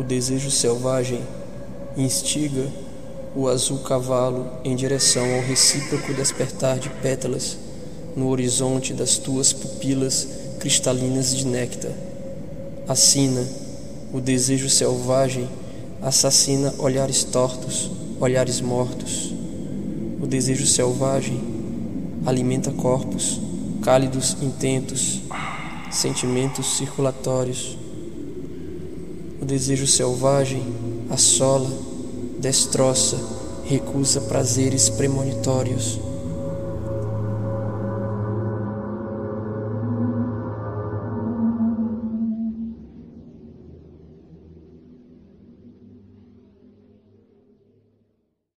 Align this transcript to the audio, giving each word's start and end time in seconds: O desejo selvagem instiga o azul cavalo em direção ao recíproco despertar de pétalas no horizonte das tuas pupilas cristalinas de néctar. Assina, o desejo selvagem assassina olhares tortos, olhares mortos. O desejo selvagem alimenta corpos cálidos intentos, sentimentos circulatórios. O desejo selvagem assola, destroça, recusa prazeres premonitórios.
O 0.00 0.02
desejo 0.02 0.50
selvagem 0.50 1.20
instiga 1.94 2.66
o 3.36 3.48
azul 3.48 3.80
cavalo 3.80 4.50
em 4.64 4.74
direção 4.74 5.22
ao 5.34 5.42
recíproco 5.42 6.14
despertar 6.14 6.78
de 6.78 6.88
pétalas 6.88 7.58
no 8.16 8.30
horizonte 8.30 8.94
das 8.94 9.18
tuas 9.18 9.52
pupilas 9.52 10.26
cristalinas 10.58 11.36
de 11.36 11.46
néctar. 11.46 11.92
Assina, 12.88 13.46
o 14.10 14.22
desejo 14.22 14.70
selvagem 14.70 15.46
assassina 16.00 16.72
olhares 16.78 17.22
tortos, 17.22 17.90
olhares 18.18 18.58
mortos. 18.62 19.34
O 20.18 20.26
desejo 20.26 20.66
selvagem 20.66 21.38
alimenta 22.24 22.72
corpos 22.72 23.38
cálidos 23.82 24.34
intentos, 24.40 25.20
sentimentos 25.90 26.78
circulatórios. 26.78 27.76
O 29.40 29.44
desejo 29.44 29.86
selvagem 29.86 30.62
assola, 31.08 31.70
destroça, 32.38 33.16
recusa 33.64 34.20
prazeres 34.20 34.90
premonitórios. 34.90 35.98